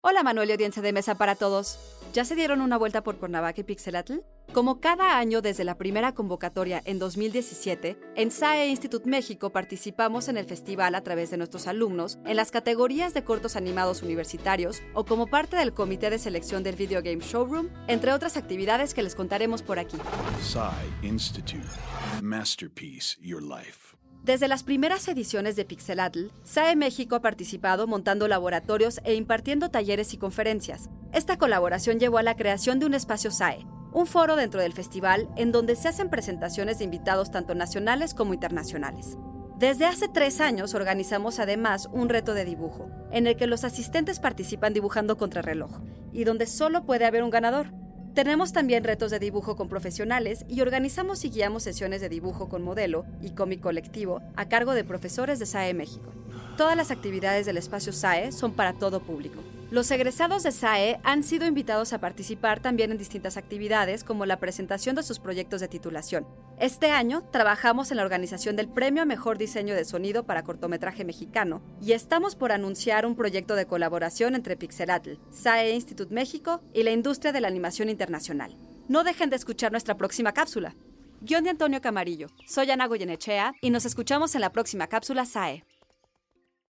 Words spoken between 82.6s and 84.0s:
Ana Goyenechea y nos